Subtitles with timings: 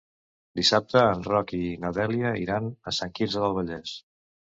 [0.59, 3.93] Dissabte en Roc i na Dèlia iran a Sant Quirze del Vallès.